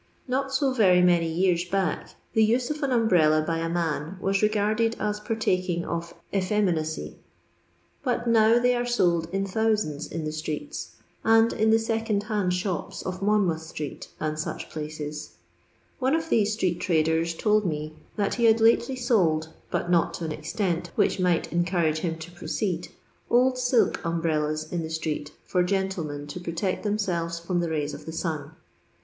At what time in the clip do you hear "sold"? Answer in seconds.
8.87-9.27, 18.95-19.49